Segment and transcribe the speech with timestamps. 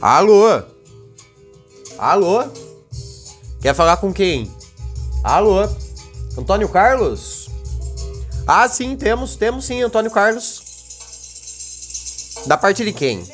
[0.00, 0.62] Alô?
[1.98, 2.44] Alô?
[3.60, 4.50] Quer falar com quem?
[5.22, 5.62] Alô?
[6.36, 7.48] Antônio Carlos?
[8.46, 10.62] Ah, sim, temos, temos sim, Antônio Carlos.
[12.46, 13.24] Da parte de quem?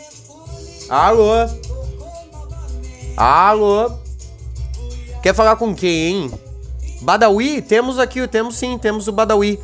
[0.88, 1.30] Alô?
[3.16, 3.92] Alô?
[5.22, 6.30] Quer falar com quem, hein?
[7.02, 7.60] Badawi?
[7.62, 9.58] Temos aqui, temos sim, temos o Badawi.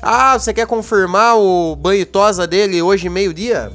[0.00, 3.72] Ah, você quer confirmar o banho tosa dele hoje meio-dia?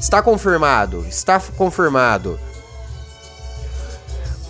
[0.00, 2.38] Está confirmado, está confirmado.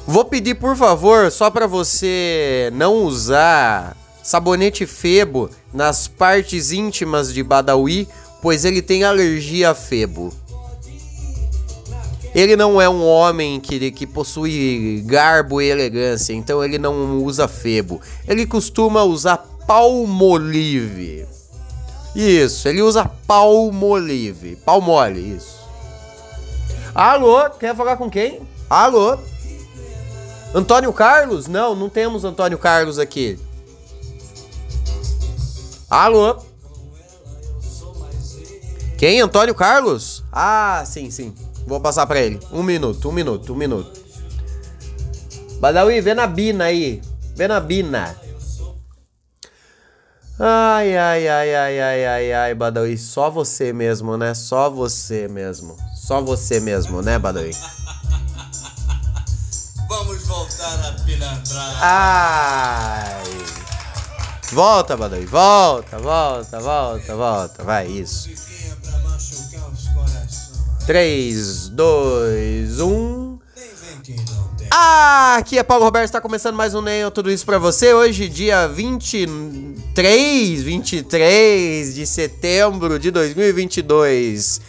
[0.07, 7.43] Vou pedir, por favor, só para você não usar sabonete febo nas partes íntimas de
[7.43, 8.09] Badawi,
[8.43, 10.33] pois ele tem alergia a febo.
[12.35, 17.49] Ele não é um homem que, que possui garbo e elegância, então ele não usa
[17.49, 18.01] febo.
[18.27, 21.27] Ele costuma usar palmolive.
[22.15, 24.57] Isso, ele usa palmolive.
[24.57, 25.59] Palmole, isso.
[26.95, 28.41] Alô, quer falar com quem?
[28.69, 29.19] Alô?
[30.55, 31.47] Antônio Carlos?
[31.47, 33.39] Não, não temos Antônio Carlos aqui.
[35.89, 36.37] Alô?
[38.97, 39.21] Quem?
[39.21, 40.25] Antônio Carlos?
[40.33, 41.35] Ah, sim, sim.
[41.67, 42.41] Vou passar pra ele.
[42.51, 44.01] Um minuto, um minuto, um minuto.
[45.61, 47.01] Badawi, vê na Bina aí.
[47.37, 48.17] Vê na Bina.
[50.41, 52.97] Ai, ai, ai, ai, ai, ai, ai, Badawi.
[52.97, 54.35] Só você mesmo, né?
[54.35, 55.77] Só você mesmo.
[55.97, 57.51] Só você mesmo, né, Badawi?
[59.89, 61.79] Vamos voltar a pilantrar.
[61.83, 63.23] Ai.
[64.53, 65.27] Volta, Badawi.
[65.27, 67.65] Volta, volta, volta, volta.
[67.65, 68.29] Vai, isso.
[68.29, 70.87] Musiquinha pra machucar os corações.
[70.87, 73.18] 3, 2, 1.
[74.71, 77.95] Ah, aqui é Paulo Roberto, está começando mais um Nem Tudo Isso pra você.
[77.95, 84.61] Hoje, dia 23, 23 de setembro de 2022.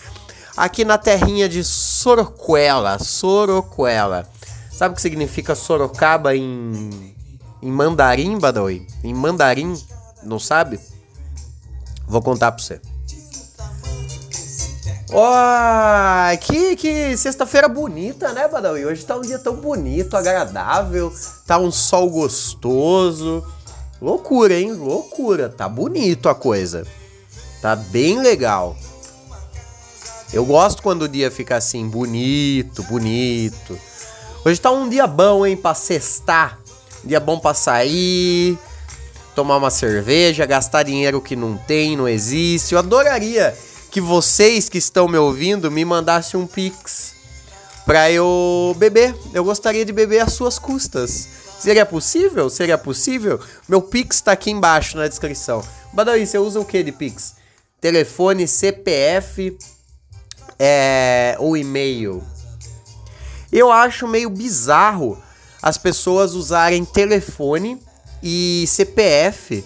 [0.56, 4.30] Aqui na terrinha de Sorocuela, Sorocuela.
[4.72, 7.14] Sabe o que significa Sorocaba em,
[7.62, 8.88] em mandarim, Badawi?
[9.04, 9.74] Em mandarim,
[10.24, 10.80] não sabe?
[12.08, 12.80] Vou contar pra você.
[15.12, 18.86] Ó, que, que sexta-feira bonita, né, Badawi?
[18.86, 21.12] Hoje tá um dia tão bonito, agradável,
[21.48, 23.44] tá um sol gostoso.
[24.02, 24.74] Loucura, hein?
[24.74, 25.50] Loucura.
[25.50, 26.86] Tá bonito a coisa.
[27.62, 28.78] Tá bem legal.
[30.32, 33.78] Eu gosto quando o dia fica assim, bonito, bonito.
[34.46, 36.60] Hoje tá um dia bom, hein, pra sextar.
[37.04, 38.58] Dia bom pra sair,
[39.36, 42.74] tomar uma cerveja, gastar dinheiro que não tem, não existe.
[42.74, 43.58] Eu adoraria
[43.92, 47.16] que vocês que estão me ouvindo me mandassem um pix
[47.86, 49.16] pra eu beber.
[49.34, 51.28] Eu gostaria de beber às suas custas.
[51.60, 52.50] Seria possível?
[52.50, 53.40] Seria possível?
[53.68, 55.64] Meu pix tá aqui embaixo na descrição.
[55.92, 57.36] Badawi, você usa o que de pix?
[57.82, 59.58] Telefone, CPF
[60.58, 62.24] é, ou e-mail?
[63.52, 65.22] Eu acho meio bizarro
[65.62, 67.82] as pessoas usarem telefone
[68.22, 69.64] e CPF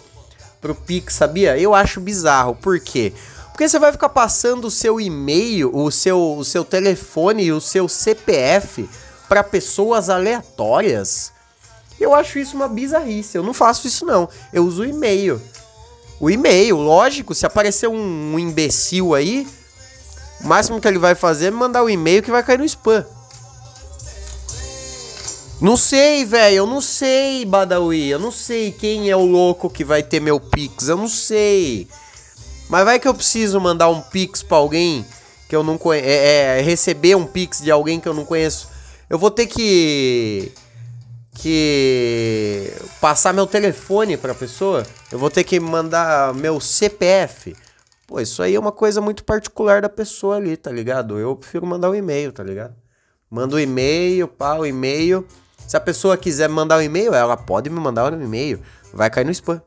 [0.62, 1.58] pro Pix, sabia?
[1.58, 2.56] Eu acho bizarro.
[2.56, 3.14] Por quê?
[3.54, 7.62] Porque você vai ficar passando o seu e-mail, o seu, o seu telefone e o
[7.62, 8.90] seu CPF
[9.30, 11.32] para pessoas aleatórias.
[12.00, 13.38] Eu acho isso uma bizarrice.
[13.38, 14.28] Eu não faço isso não.
[14.52, 15.40] Eu uso o e-mail.
[16.20, 19.48] O e-mail, lógico, se aparecer um, um imbecil aí,
[20.42, 23.06] o máximo que ele vai fazer é mandar o e-mail que vai cair no spam.
[25.62, 29.84] Não sei, velho, eu não sei, Badawi, eu não sei quem é o louco que
[29.84, 31.88] vai ter meu Pix, eu não sei.
[32.74, 35.06] Mas vai que eu preciso mandar um Pix pra alguém
[35.48, 38.68] que eu não conheço, é, é, receber um Pix de alguém que eu não conheço.
[39.08, 40.52] Eu vou ter que
[41.36, 44.84] que passar meu telefone pra pessoa.
[45.12, 47.56] Eu vou ter que mandar meu CPF.
[48.08, 51.20] Pô, isso aí é uma coisa muito particular da pessoa ali, tá ligado?
[51.20, 52.74] Eu prefiro mandar um e-mail, tá ligado?
[53.30, 55.28] Manda o um e-mail, pá, o e-mail.
[55.68, 58.60] Se a pessoa quiser mandar um e-mail, ela pode me mandar um e-mail.
[58.92, 59.62] Vai cair no spam.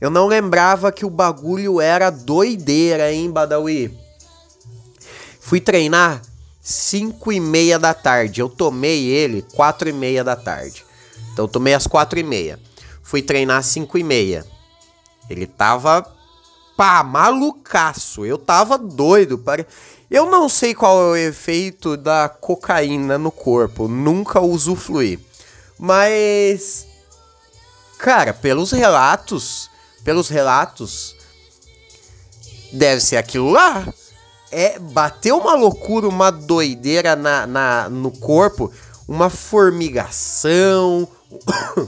[0.00, 3.96] Eu não lembrava que o bagulho era doideira, hein, Badawi?
[5.40, 6.22] Fui treinar
[6.60, 8.40] 5 e meia da tarde.
[8.40, 10.84] Eu tomei ele 4 e meia da tarde.
[11.32, 12.60] Então eu tomei às 4 e meia.
[13.02, 14.44] Fui treinar às 5 e meia.
[15.30, 16.06] Ele tava,
[16.76, 18.26] pá, malucaço.
[18.26, 19.38] Eu tava doido.
[19.38, 19.66] Pare...
[20.10, 23.88] Eu não sei qual é o efeito da cocaína no corpo.
[23.88, 25.18] Nunca usufruí.
[25.78, 26.86] Mas...
[27.98, 29.70] Cara, pelos relatos...
[30.04, 31.16] Pelos relatos...
[32.72, 33.86] Deve ser aquilo lá
[34.50, 38.72] é bateu uma loucura, uma doideira na, na, no corpo,
[39.06, 41.08] uma formigação,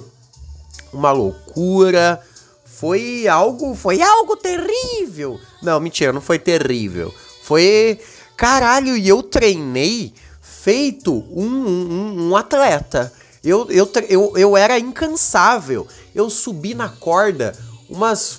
[0.93, 2.21] uma loucura.
[2.65, 5.39] Foi algo, foi algo terrível.
[5.63, 7.13] Não, mentira, não foi terrível.
[7.51, 7.99] Foi
[8.37, 13.13] caralho, e eu treinei feito um, um, um atleta.
[13.43, 15.89] Eu, eu, eu, eu era incansável.
[16.15, 17.53] Eu subi na corda
[17.89, 18.39] umas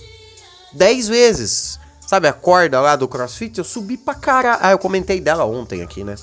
[0.71, 1.77] 10 vezes.
[2.07, 3.57] Sabe a corda lá do CrossFit?
[3.57, 4.59] Eu subi pra caralho.
[4.61, 6.15] Ah, eu comentei dela ontem aqui, né?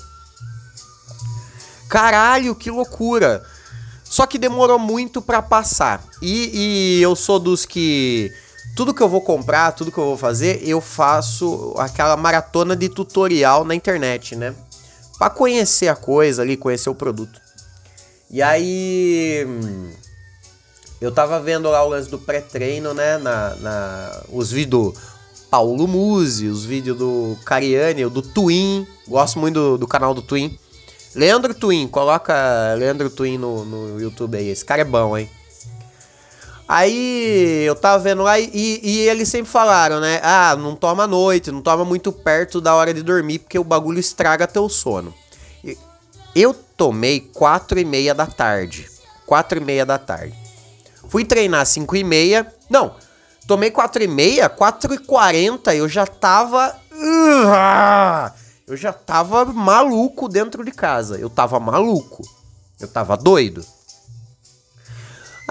[1.87, 3.45] Caralho, que loucura.
[4.03, 6.03] Só que demorou muito pra passar.
[6.23, 8.33] E, e eu sou dos que.
[8.75, 12.87] Tudo que eu vou comprar, tudo que eu vou fazer, eu faço aquela maratona de
[12.87, 14.55] tutorial na internet, né?
[15.17, 17.41] Pra conhecer a coisa ali, conhecer o produto.
[18.31, 19.45] E aí.
[19.47, 19.91] hum,
[21.01, 23.17] Eu tava vendo lá o lance do pré-treino, né?
[23.17, 24.99] Na, na, os vídeos do
[25.49, 28.87] Paulo Musi, os vídeos do Cariani, do Twin.
[29.07, 30.57] Gosto muito do, do canal do Twin.
[31.15, 32.33] Leandro Twin, coloca
[32.77, 34.47] Leandro Twin no, no YouTube aí.
[34.49, 35.29] Esse cara é bom, hein?
[36.71, 40.19] Aí eu tava vendo lá e, e eles sempre falaram, né?
[40.21, 43.63] Ah, não toma à noite, não toma muito perto da hora de dormir, porque o
[43.63, 45.11] bagulho estraga teu sono.
[46.35, 48.87] Eu tomei 4 e meia da tarde.
[49.25, 50.35] 4 e meia da tarde.
[51.07, 52.45] Fui treinar 5 e meia.
[52.69, 52.93] Não,
[53.47, 56.75] tomei 4 e meia, 4 e 40 eu já tava...
[58.67, 61.17] Eu já tava maluco dentro de casa.
[61.17, 62.21] Eu tava maluco.
[62.79, 63.65] Eu tava doido.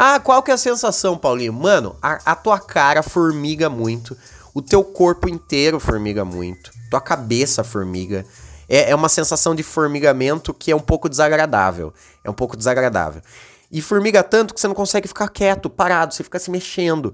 [0.00, 1.52] Ah, qual que é a sensação, Paulinho?
[1.52, 4.16] Mano, a, a tua cara formiga muito.
[4.54, 6.70] O teu corpo inteiro formiga muito.
[6.88, 8.24] Tua cabeça formiga.
[8.68, 11.92] É, é uma sensação de formigamento que é um pouco desagradável.
[12.22, 13.20] É um pouco desagradável.
[13.72, 17.12] E formiga tanto que você não consegue ficar quieto, parado, você fica se mexendo.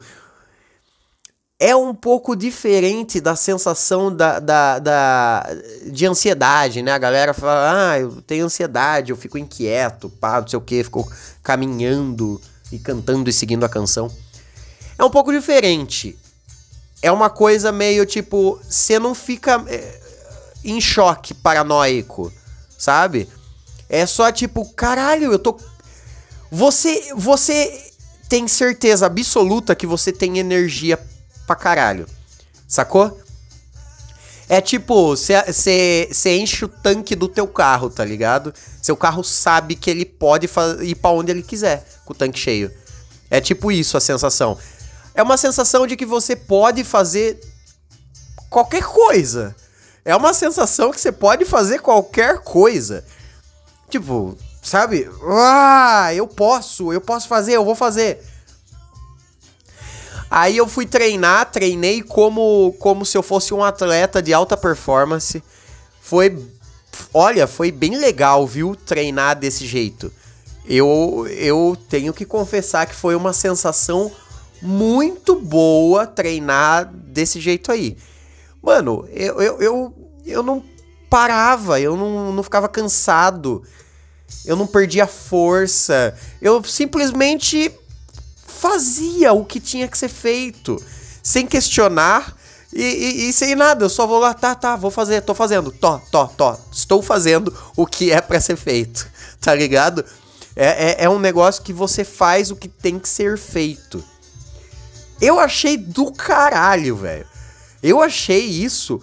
[1.59, 5.47] É um pouco diferente da sensação da, da, da-
[5.91, 6.93] de ansiedade, né?
[6.93, 10.85] A galera fala, ah, eu tenho ansiedade, eu fico inquieto, pá, não sei o que,
[10.85, 11.11] fico
[11.43, 12.39] caminhando
[12.75, 14.11] e cantando e seguindo a canção.
[14.99, 16.19] É um pouco diferente.
[17.01, 20.01] É uma coisa meio tipo, você não fica é,
[20.65, 22.33] em choque paranoico,
[22.79, 23.29] sabe?
[23.89, 25.57] É só tipo, caralho, eu tô.
[26.51, 27.91] Você, você
[28.29, 30.99] tem certeza absoluta que você tem energia
[31.47, 32.07] pra caralho.
[32.67, 33.21] Sacou?
[34.49, 38.53] É tipo, você enche o tanque do teu carro, tá ligado?
[38.83, 40.49] Seu carro sabe que ele pode
[40.83, 42.71] ir pra onde ele quiser com o tanque cheio.
[43.31, 44.59] É tipo isso a sensação.
[45.15, 47.41] É uma sensação de que você pode fazer
[48.51, 49.57] qualquer coisa.
[50.05, 53.03] É uma sensação que você pode fazer qualquer coisa.
[53.89, 55.09] Tipo, sabe?
[55.27, 58.23] Ah, eu posso, eu posso fazer, eu vou fazer.
[60.37, 65.41] Aí eu fui treinar, treinei como, como se eu fosse um atleta de alta performance.
[66.03, 66.37] Foi,
[67.13, 68.75] olha, foi bem legal, viu?
[68.75, 70.13] Treinar desse jeito.
[70.67, 74.11] Eu, eu tenho que confessar que foi uma sensação
[74.61, 77.97] muito boa treinar desse jeito aí.
[78.61, 79.95] Mano, eu, eu, eu,
[80.27, 80.65] eu não
[81.09, 83.63] parava, eu não, não ficava cansado,
[84.45, 86.13] eu não perdia força,
[86.43, 87.71] eu simplesmente
[88.69, 90.83] fazia o que tinha que ser feito,
[91.23, 92.35] sem questionar
[92.73, 93.85] e, e- e sem nada.
[93.85, 97.55] Eu só vou lá, tá, tá, vou fazer, tô fazendo, tô, tô, tô, estou fazendo
[97.77, 99.07] o que é pra ser feito,
[99.39, 100.03] tá ligado?
[100.57, 104.03] É, é, é um negócio que você faz o que tem que ser feito.
[105.21, 107.27] Eu achei do caralho, velho.
[107.83, 108.99] Eu achei isso.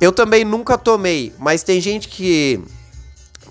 [0.00, 2.60] Eu também nunca tomei, mas tem gente que,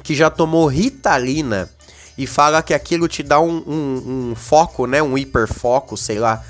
[0.04, 1.70] que já tomou Ritalina
[2.17, 5.01] e fala que aquilo te dá um, um, um foco, né?
[5.01, 6.43] Um hiperfoco, sei lá.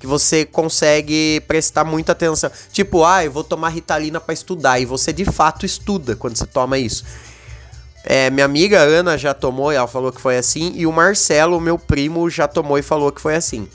[0.00, 2.50] Que você consegue prestar muita atenção.
[2.72, 4.80] Tipo, ah, eu vou tomar Ritalina para estudar.
[4.80, 7.04] E você de fato estuda quando você toma isso.
[8.04, 10.72] É, minha amiga Ana já tomou e ela falou que foi assim.
[10.74, 13.68] E o Marcelo, meu primo, já tomou e falou que foi assim.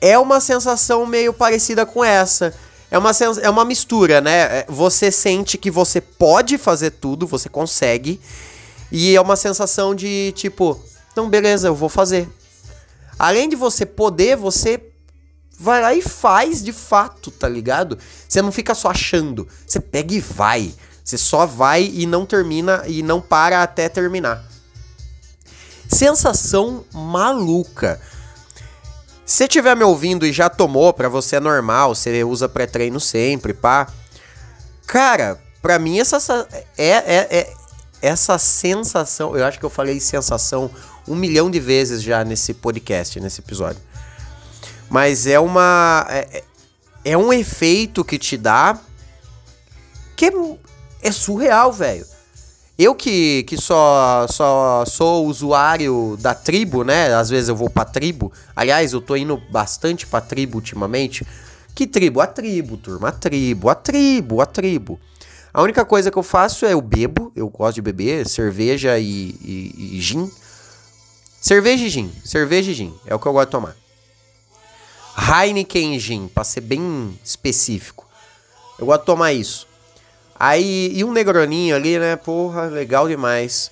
[0.00, 2.54] É uma sensação meio parecida com essa.
[2.90, 3.10] É uma,
[3.42, 4.60] é uma mistura, né?
[4.60, 8.20] É, você sente que você pode fazer tudo, você consegue.
[8.96, 10.80] E é uma sensação de tipo,
[11.16, 12.28] não, beleza, eu vou fazer.
[13.18, 14.80] Além de você poder, você
[15.58, 17.98] vai lá e faz de fato, tá ligado?
[18.28, 20.72] Você não fica só achando, você pega e vai.
[21.02, 24.44] Você só vai e não termina e não para até terminar.
[25.88, 28.00] Sensação maluca.
[29.26, 33.54] Se tiver me ouvindo e já tomou, pra você é normal, você usa pré-treino sempre,
[33.54, 33.88] pá.
[34.86, 36.46] Cara, pra mim essa
[36.78, 37.63] é, é, é
[38.04, 40.70] essa sensação, eu acho que eu falei sensação
[41.08, 43.80] um milhão de vezes já nesse podcast, nesse episódio.
[44.90, 46.44] Mas é uma é, é,
[47.12, 48.78] é um efeito que te dá
[50.16, 50.32] que é
[51.02, 52.06] é surreal, velho.
[52.76, 57.14] Eu que, que só, só sou usuário da tribo, né?
[57.14, 58.32] Às vezes eu vou pra tribo.
[58.56, 61.24] Aliás, eu tô indo bastante pra tribo ultimamente.
[61.74, 62.20] Que tribo?
[62.20, 63.08] A tribo, turma.
[63.08, 64.98] A tribo, a tribo, a tribo.
[65.54, 67.30] A única coisa que eu faço é eu bebo.
[67.36, 70.28] Eu gosto de beber cerveja e, e, e gin.
[71.40, 72.12] Cerveja e gin.
[72.24, 72.92] Cerveja e gin.
[73.06, 73.76] É o que eu gosto de tomar.
[75.16, 78.04] Heineken gin, pra ser bem específico.
[78.80, 79.68] Eu gosto de tomar isso.
[80.34, 82.16] Aí, e um negroninho ali, né?
[82.16, 83.70] Porra, legal demais.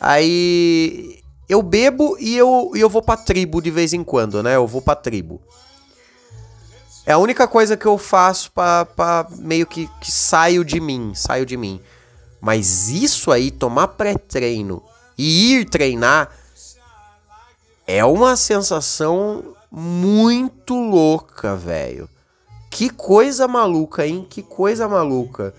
[0.00, 4.56] Aí eu bebo e eu, e eu vou pra tribo de vez em quando, né?
[4.56, 5.42] Eu vou pra tribo.
[7.08, 11.46] É a única coisa que eu faço pra meio que, que saio de mim, saio
[11.46, 11.80] de mim.
[12.38, 14.82] Mas isso aí, tomar pré-treino
[15.16, 16.30] e ir treinar,
[17.86, 22.10] é uma sensação muito louca, velho.
[22.68, 24.26] Que coisa maluca, hein?
[24.28, 25.54] Que coisa maluca.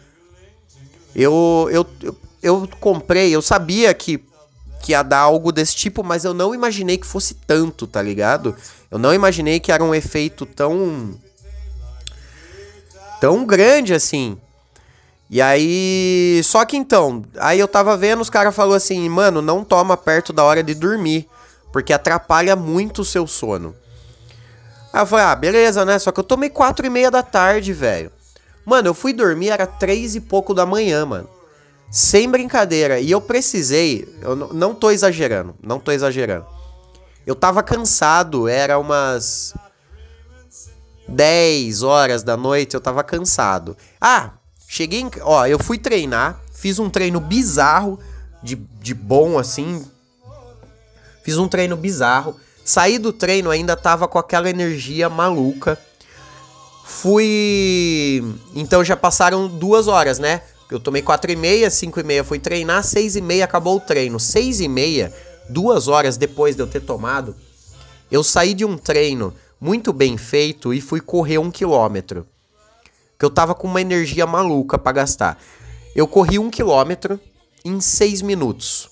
[1.15, 4.23] Eu, eu, eu, eu comprei, eu sabia que,
[4.83, 8.55] que ia dar algo desse tipo, mas eu não imaginei que fosse tanto, tá ligado?
[8.91, 11.17] Eu não imaginei que era um efeito tão.
[13.19, 14.37] Tão grande assim.
[15.29, 16.41] E aí.
[16.43, 20.33] Só que então, aí eu tava vendo, os caras falaram assim, mano, não toma perto
[20.33, 21.27] da hora de dormir,
[21.71, 23.75] porque atrapalha muito o seu sono.
[24.91, 25.99] Aí eu falei, ah, beleza, né?
[25.99, 28.11] Só que eu tomei quatro e meia da tarde, velho.
[28.65, 31.29] Mano, eu fui dormir, era três e pouco da manhã, mano.
[31.91, 32.99] Sem brincadeira.
[32.99, 34.07] E eu precisei.
[34.21, 35.55] Eu não tô exagerando.
[35.61, 36.45] Não tô exagerando.
[37.25, 38.47] Eu tava cansado.
[38.47, 39.53] Era umas.
[41.09, 42.75] 10 horas da noite.
[42.75, 43.75] Eu tava cansado.
[43.99, 44.31] Ah,
[44.67, 45.11] cheguei em.
[45.21, 46.39] Ó, eu fui treinar.
[46.53, 47.99] Fiz um treino bizarro.
[48.41, 49.85] De, de bom assim.
[51.23, 52.35] Fiz um treino bizarro.
[52.63, 55.77] Saí do treino, ainda tava com aquela energia maluca.
[56.85, 58.23] Fui.
[58.55, 60.41] Então já passaram duas horas, né?
[60.71, 63.79] Eu tomei quatro e meia, cinco e meia fui treinar, seis e meia acabou o
[63.79, 64.19] treino.
[64.19, 65.11] Seis e meia,
[65.49, 67.35] duas horas depois de eu ter tomado,
[68.11, 72.25] eu saí de um treino muito bem feito e fui correr um quilômetro.
[73.17, 75.37] Que eu tava com uma energia maluca para gastar.
[75.93, 77.19] Eu corri um quilômetro
[77.65, 78.89] em seis minutos.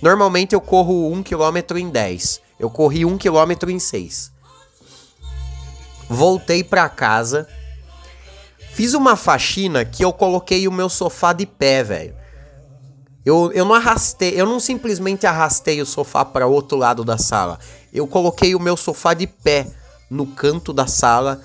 [0.00, 2.40] Normalmente eu corro um quilômetro em dez.
[2.60, 4.30] Eu corri um quilômetro em seis.
[6.08, 7.48] Voltei pra casa.
[8.72, 12.14] Fiz uma faxina que eu coloquei o meu sofá de pé, velho.
[13.24, 17.58] Eu, eu não arrastei, eu não simplesmente arrastei o sofá para outro lado da sala.
[17.92, 19.66] Eu coloquei o meu sofá de pé
[20.10, 21.40] no canto da sala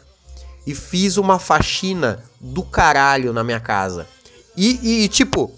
[0.65, 4.07] e fiz uma faxina do caralho na minha casa.
[4.55, 5.51] E, e, tipo,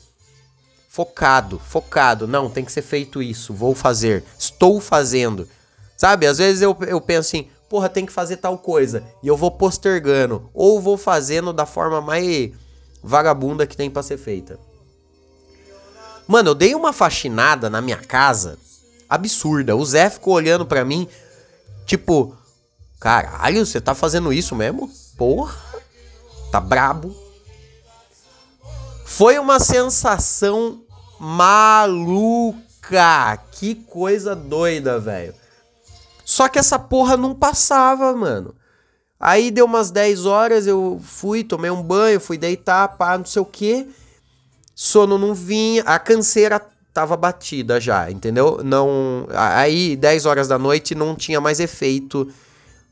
[0.88, 2.28] focado, focado.
[2.28, 3.54] Não, tem que ser feito isso.
[3.54, 4.24] Vou fazer.
[4.38, 5.48] Estou fazendo.
[5.98, 6.28] Sabe?
[6.28, 9.04] Às vezes eu, eu penso assim, porra, tem que fazer tal coisa.
[9.22, 10.50] E eu vou postergando.
[10.54, 12.52] Ou vou fazendo da forma mais
[13.04, 14.60] vagabunda que tem pra ser feita.
[16.28, 18.58] Mano, eu dei uma faxinada na minha casa
[19.10, 19.76] absurda.
[19.76, 21.08] O Zé ficou olhando pra mim,
[21.86, 22.36] tipo,
[23.04, 24.90] caralho, você tá fazendo isso mesmo?
[25.18, 25.54] Porra,
[26.50, 27.14] tá brabo.
[29.04, 30.82] Foi uma sensação
[31.20, 32.58] maluca.
[33.52, 35.36] Que coisa doida, velho.
[36.24, 38.56] Só que essa porra não passava, mano.
[39.20, 43.42] Aí deu umas 10 horas, eu fui, tomei um banho, fui deitar, pá, não sei
[43.42, 43.86] o que.
[44.74, 46.62] Sono não vinha, a canseira
[46.94, 48.62] tava batida já, entendeu?
[48.64, 52.32] Não, aí 10 horas da noite não tinha mais efeito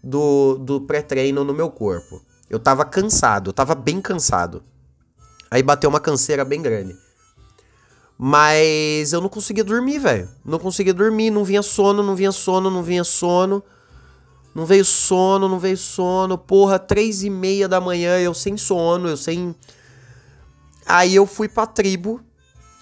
[0.03, 2.22] do, do pré-treino no meu corpo.
[2.50, 4.63] Eu tava cansado, eu tava bem cansado.
[5.50, 6.96] Aí bateu uma canseira bem grande.
[8.17, 10.29] Mas eu não conseguia dormir, velho.
[10.46, 13.63] Não conseguia dormir, não vinha sono, não vinha sono, não vinha sono.
[14.53, 16.38] Não veio sono, não veio sono.
[16.38, 19.55] Porra, três e meia da manhã, eu sem sono, eu sem.
[20.86, 22.22] Aí eu fui pra tribo.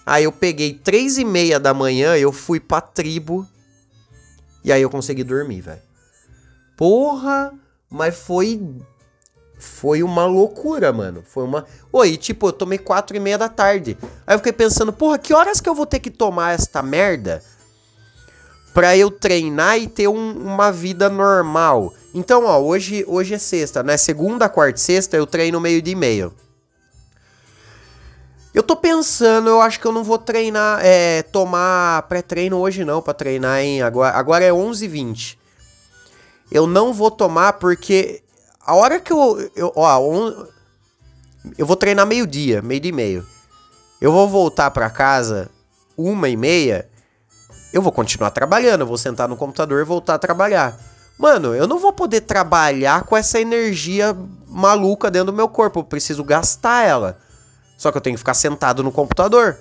[0.06, 3.48] Aí eu peguei três e meia da manhã, eu fui pra tribo.
[4.64, 5.89] E aí eu consegui dormir, velho.
[6.80, 7.52] Porra,
[7.90, 8.58] mas foi.
[9.60, 11.22] Foi uma loucura, mano.
[11.28, 11.66] Foi uma.
[11.92, 13.98] Oi, tipo, eu tomei quatro e meia da tarde.
[14.26, 17.44] Aí eu fiquei pensando, porra, que horas que eu vou ter que tomar esta merda?
[18.74, 21.94] Pra eu treinar e ter um, uma vida normal.
[22.14, 23.98] Então, ó, hoje, hoje é sexta, né?
[23.98, 26.34] Segunda, quarta e sexta eu treino meio dia e meio.
[28.54, 33.02] Eu tô pensando, eu acho que eu não vou treinar, é, tomar pré-treino hoje não,
[33.02, 35.40] pra treinar em agora, agora é 11h20.
[36.52, 38.24] Eu não vou tomar porque
[38.66, 40.46] a hora que eu, eu ó, on,
[41.58, 43.28] eu vou treinar meio-dia, meio dia e meio.
[44.02, 45.50] Eu vou voltar pra casa
[45.98, 46.90] uma e meia,
[47.74, 50.78] eu vou continuar trabalhando, eu vou sentar no computador e voltar a trabalhar.
[51.18, 54.16] Mano, eu não vou poder trabalhar com essa energia
[54.48, 57.20] maluca dentro do meu corpo, eu preciso gastar ela.
[57.78, 59.58] Só que eu tenho que ficar sentado no computador.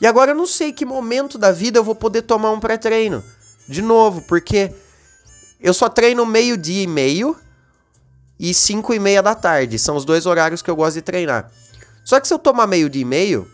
[0.00, 3.24] E agora eu não sei que momento da vida eu vou poder tomar um pré-treino.
[3.68, 4.72] De novo, porque
[5.60, 7.36] eu só treino meio-dia e meio
[8.38, 9.78] e 5 e meia da tarde.
[9.78, 11.50] São os dois horários que eu gosto de treinar.
[12.04, 13.50] Só que se eu tomar meio-dia e meio,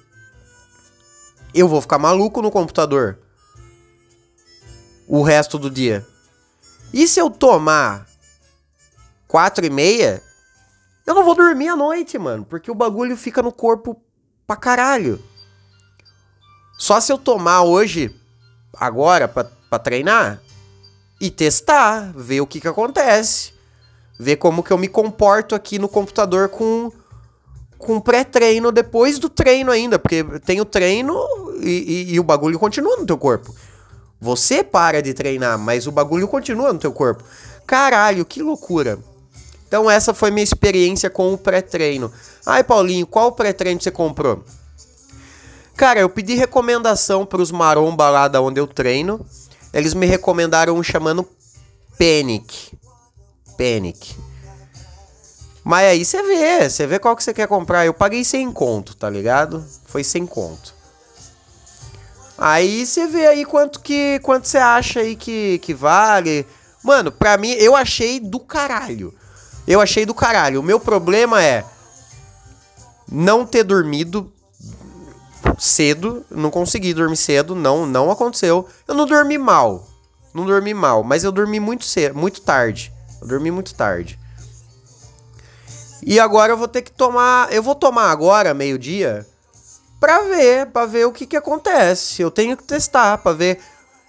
[1.55, 3.19] eu vou ficar maluco no computador
[5.07, 6.07] o resto do dia.
[6.93, 8.07] E se eu tomar
[9.29, 10.23] 4 e meia,
[11.07, 14.01] eu não vou dormir à noite, mano, porque o bagulho fica no corpo
[14.47, 15.23] pra caralho.
[16.79, 18.15] Só se eu tomar hoje,
[18.75, 20.43] agora, pra, pra treinar
[21.23, 23.53] e testar, ver o que que acontece.
[24.19, 26.91] Ver como que eu me comporto aqui no computador com
[27.79, 31.17] com pré-treino depois do treino ainda, porque tem o treino
[31.61, 31.71] e,
[32.11, 33.53] e, e, o bagulho continua no teu corpo.
[34.21, 37.25] Você para de treinar, mas o bagulho continua no teu corpo.
[37.67, 39.01] Caralho, que loucura.
[39.67, 42.13] Então essa foi minha experiência com o pré-treino.
[42.47, 44.45] Ai, Paulinho, qual pré-treino você comprou?
[45.77, 49.25] Cara, eu pedi recomendação para os maromba lá da onde eu treino.
[49.73, 51.27] Eles me recomendaram um chamando
[51.99, 52.77] Panic.
[53.57, 54.17] Panic.
[55.65, 57.87] Mas aí você vê, você vê qual que você quer comprar.
[57.87, 59.65] Eu paguei sem conto, tá ligado?
[59.87, 60.75] Foi sem conto.
[62.37, 66.47] Aí você vê aí quanto que quanto você acha aí que, que vale.
[66.83, 69.15] Mano, pra mim, eu achei do caralho.
[69.67, 70.59] Eu achei do caralho.
[70.59, 71.65] O meu problema é
[73.09, 74.33] não ter dormido
[75.59, 78.67] cedo, não consegui dormir cedo, não, não aconteceu.
[78.87, 79.87] Eu não dormi mal.
[80.35, 82.93] Não dormi mal, mas eu dormi muito cedo, muito tarde.
[83.21, 84.19] Eu dormi muito tarde.
[86.05, 89.27] E agora eu vou ter que tomar, eu vou tomar agora meio-dia
[90.01, 92.23] para ver, para ver o que que acontece.
[92.23, 93.61] Eu tenho que testar para ver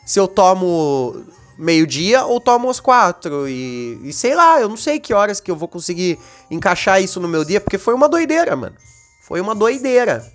[0.06, 1.24] se eu tomo
[1.58, 3.48] meio-dia ou tomo às quatro.
[3.48, 6.18] E, e, sei lá, eu não sei que horas que eu vou conseguir
[6.50, 8.76] encaixar isso no meu dia, porque foi uma doideira, mano.
[9.22, 10.26] Foi uma doideira.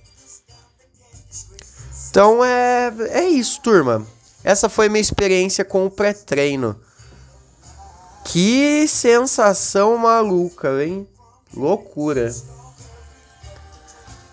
[2.11, 4.05] Então é, é isso, turma.
[4.43, 6.75] Essa foi minha experiência com o pré-treino.
[8.25, 11.09] Que sensação maluca, hein?
[11.55, 12.35] Loucura.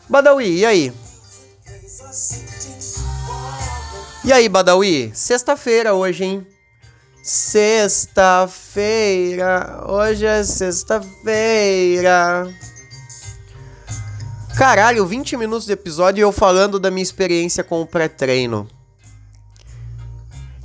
[0.09, 0.91] Badawi, e aí?
[4.23, 5.11] E aí, Badawi?
[5.13, 6.47] Sexta-feira hoje, hein?
[7.23, 12.51] Sexta-feira, hoje é sexta-feira.
[14.55, 18.65] Caralho, 20 minutos de episódio e eu falando da minha experiência com o pré-treino.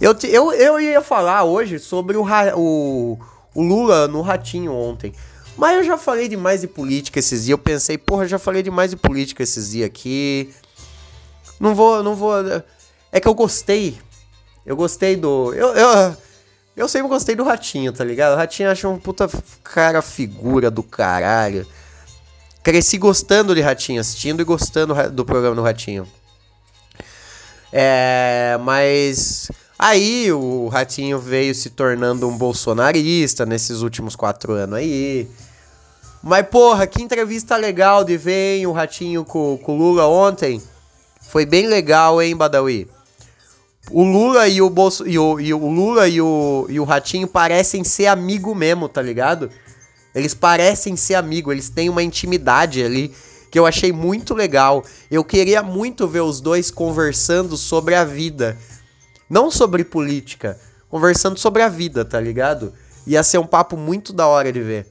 [0.01, 2.25] Eu, eu, eu ia falar hoje sobre o,
[2.55, 3.19] o,
[3.53, 5.13] o Lula no Ratinho ontem.
[5.57, 7.51] Mas eu já falei demais de política esses dias.
[7.51, 10.55] Eu pensei, porra, já falei demais de política esses dias aqui.
[11.59, 12.33] Não vou, não vou.
[13.11, 13.99] É que eu gostei.
[14.65, 15.53] Eu gostei do.
[15.53, 16.17] Eu, eu,
[16.77, 18.35] eu sempre gostei do Ratinho, tá ligado?
[18.35, 19.29] O Ratinho acha um puta
[19.65, 21.67] cara figura do caralho.
[22.63, 26.07] Cresci gostando de Ratinho, assistindo e gostando do programa do Ratinho.
[27.73, 35.29] É, mas aí o Ratinho veio se tornando um bolsonarista nesses últimos quatro anos aí.
[36.23, 40.61] Mas porra, que entrevista legal de ver o Ratinho com, com o Lula ontem.
[41.23, 42.89] Foi bem legal, hein, Badawi?
[43.91, 47.27] O Lula e o, Bolso, e o, e o Lula e o, e o Ratinho
[47.27, 49.51] parecem ser amigo mesmo, tá ligado?
[50.15, 53.15] Eles parecem ser amigo, eles têm uma intimidade ali
[53.51, 54.85] que eu achei muito legal.
[55.11, 58.57] Eu queria muito ver os dois conversando sobre a vida.
[59.29, 62.73] Não sobre política, conversando sobre a vida, tá ligado?
[63.07, 64.87] Ia ser um papo muito da hora de ver.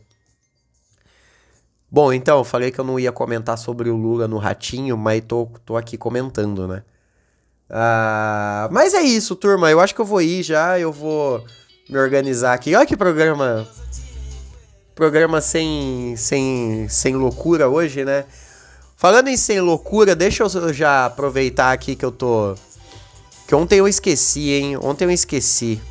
[1.91, 5.23] Bom, então, eu falei que eu não ia comentar sobre o Lula no Ratinho, mas
[5.27, 6.83] tô, tô aqui comentando, né?
[7.69, 9.71] Ah, mas é isso, turma.
[9.71, 11.43] Eu acho que eu vou ir já, eu vou
[11.89, 12.75] me organizar aqui.
[12.75, 13.67] Olha que programa.
[14.99, 18.25] Programa sem, sem, sem loucura hoje, né?
[18.97, 22.53] Falando em sem loucura, deixa eu já aproveitar aqui que eu tô.
[23.47, 24.75] Que ontem eu esqueci, hein?
[24.75, 25.81] Ontem eu esqueci.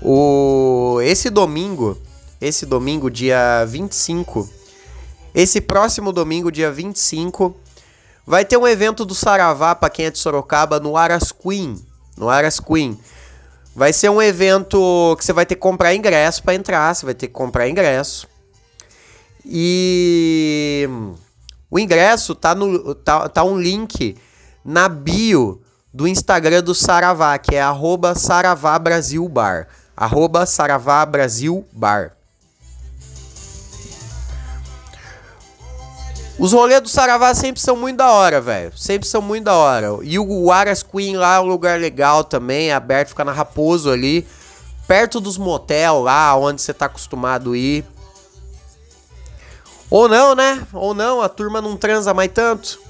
[0.00, 1.98] O esse domingo,
[2.40, 4.48] esse domingo dia 25,
[5.34, 7.52] esse próximo domingo dia 25,
[8.24, 11.84] vai ter um evento do Saravá para quem é de Sorocaba no Aras Queen,
[12.16, 12.96] no Aras Queen.
[13.74, 17.14] Vai ser um evento que você vai ter que comprar ingresso para entrar, você vai
[17.14, 18.28] ter que comprar ingresso.
[19.44, 20.88] E
[21.70, 24.16] o ingresso tá no tá, tá um link
[24.64, 25.60] na bio
[25.92, 29.68] do Instagram do Saravá, que é arroba Saravá Brasil Bar.
[29.96, 32.16] Arroba Saravá Brasil Bar.
[36.38, 38.76] Os rolês do Saravá sempre são muito da hora, velho.
[38.76, 39.98] Sempre são muito da hora.
[40.02, 43.90] E o Aras Queen lá é um lugar legal também, é aberto, fica na Raposo
[43.90, 44.26] ali.
[44.88, 47.84] Perto dos motel lá, onde você tá acostumado a ir.
[49.88, 50.66] Ou não, né?
[50.72, 52.80] Ou não, a turma não transa mais tanto.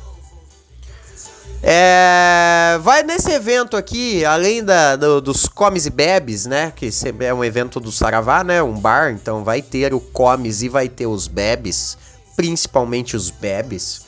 [1.62, 6.72] É, vai nesse evento aqui, além da, do, dos comes e bebes, né?
[6.74, 8.62] Que é um evento do Saravá, né?
[8.62, 11.96] Um bar, então vai ter o comes e vai ter os bebes,
[12.36, 14.02] principalmente os bebes.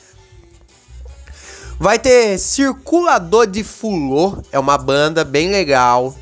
[1.79, 6.15] Vai ter Circulador de Fulô, é uma banda bem legal.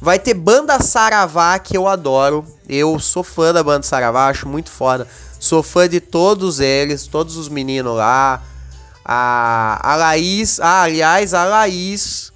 [0.00, 2.46] Vai ter Banda Saravá, que eu adoro.
[2.66, 5.06] Eu sou fã da Banda Saravá, acho muito foda.
[5.38, 8.42] Sou fã de todos eles, todos os meninos lá.
[9.04, 12.32] A, a Laís, ah, aliás, a Laís,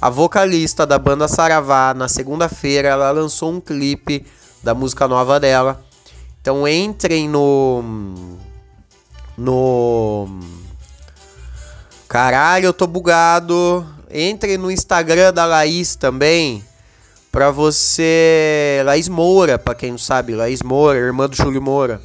[0.00, 4.24] a vocalista da banda Saravá, na segunda-feira ela lançou um clipe
[4.62, 5.84] da música nova dela.
[6.40, 7.84] Então entrem no.
[9.36, 10.28] No.
[12.08, 13.86] Caralho, eu tô bugado.
[14.12, 16.64] Entrem no Instagram da Laís também.
[17.30, 18.80] Pra você.
[18.84, 20.34] Laís Moura, pra quem não sabe.
[20.34, 22.00] Laís Moura, irmã do Júlio Moura.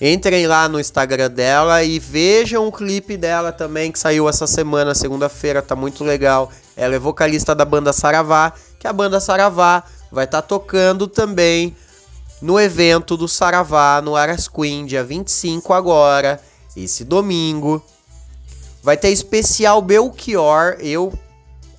[0.00, 4.96] Entrem lá no Instagram dela e vejam o clipe dela também, que saiu essa semana,
[4.96, 6.50] segunda-feira, tá muito legal.
[6.76, 11.76] Ela é vocalista da banda Saravá, que a banda Saravá vai estar tá tocando também
[12.42, 16.42] no evento do Saravá no Aras Queen, dia 25 agora,
[16.76, 17.80] esse domingo.
[18.82, 21.16] Vai ter especial Belchior, eu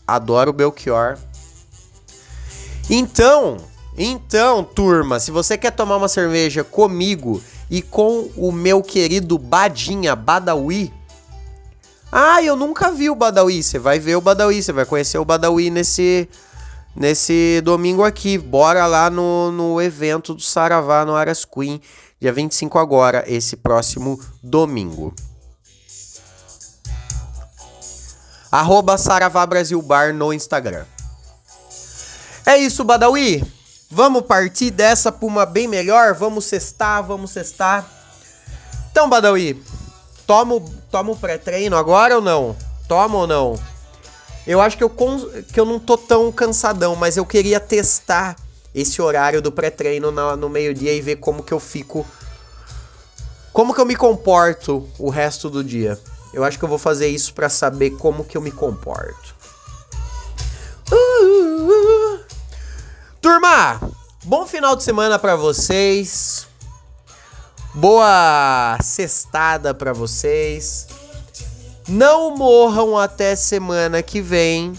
[0.08, 1.17] adoro Belchior.
[2.89, 3.58] Então,
[3.97, 10.15] então, turma, se você quer tomar uma cerveja comigo e com o meu querido Badinha
[10.15, 10.93] Badawi.
[12.12, 13.63] Ah, eu nunca vi o Badawi.
[13.63, 16.30] Você vai ver o Badawi, você vai conhecer o Badawi nesse
[16.95, 18.38] nesse domingo aqui.
[18.38, 21.82] Bora lá no, no evento do Saravá no Aras Queen,
[22.19, 25.13] dia 25 agora, esse próximo domingo.
[28.51, 30.86] Arroba Saravá Brasil Bar no Instagram.
[32.45, 33.43] É isso, Badawi.
[33.89, 36.13] Vamos partir dessa para uma bem melhor?
[36.13, 37.88] Vamos cestar, vamos cestar.
[38.91, 39.63] Então, Badawi,
[40.27, 42.56] toma, toma o pré-treino agora ou não?
[42.88, 43.72] Toma ou não?
[44.45, 48.36] Eu acho que eu, que eu não tô tão cansadão, mas eu queria testar
[48.75, 52.06] esse horário do pré-treino no, meio-dia e ver como que eu fico.
[53.53, 55.99] Como que eu me comporto o resto do dia.
[56.34, 59.36] Eu acho que eu vou fazer isso para saber como que eu me comporto.
[63.21, 63.79] Turma,
[64.23, 66.47] bom final de semana para vocês.
[67.75, 70.88] Boa sextada para vocês.
[71.87, 74.73] Não morram até semana que vem.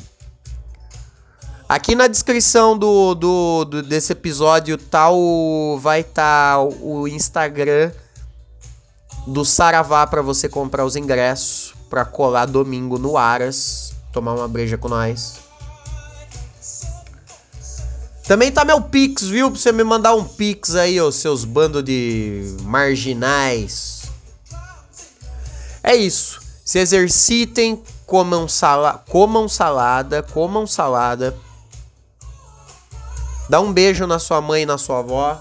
[1.68, 7.90] Aqui na descrição do, do, do desse episódio tá o, vai estar tá o Instagram
[9.26, 14.76] do Saravá para você comprar os ingressos para colar domingo no Aras, tomar uma breja
[14.76, 15.36] com nós.
[18.26, 19.50] Também tá meu Pix, viu?
[19.50, 24.02] Pra você me mandar um Pix aí, ô seus bandos de marginais.
[25.82, 26.43] É isso.
[26.64, 31.36] Se exercitem, comam, sala comam salada, comam salada.
[33.50, 35.40] Dá um beijo na sua mãe e na sua avó.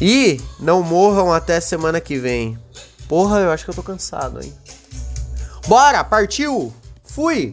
[0.00, 2.58] E não morram até semana que vem.
[3.06, 4.52] Porra, eu acho que eu tô cansado, hein?
[5.68, 6.74] Bora, partiu!
[7.04, 7.52] Fui!